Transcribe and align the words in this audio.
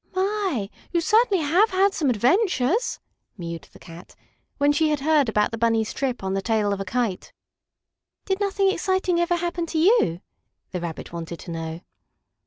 "My! 0.15 0.71
you 0.91 0.99
certainly 0.99 1.43
have 1.43 1.69
had 1.69 1.93
some 1.93 2.09
adventures," 2.09 2.99
mewed 3.37 3.69
the 3.71 3.77
Cat, 3.77 4.15
when 4.57 4.71
she 4.71 4.89
had 4.89 5.01
heard 5.01 5.29
about 5.29 5.51
the 5.51 5.59
Bunny's 5.59 5.93
trip 5.93 6.23
on 6.23 6.33
the 6.33 6.41
tail 6.41 6.73
of 6.73 6.79
a 6.81 6.85
kite. 6.85 7.33
"Did 8.25 8.39
nothing 8.39 8.71
exciting 8.71 9.19
ever 9.19 9.35
happen 9.35 9.67
to 9.67 9.77
you?" 9.77 10.21
the 10.71 10.81
Rabbit 10.81 11.13
wanted 11.13 11.37
to 11.41 11.51
know. 11.51 11.81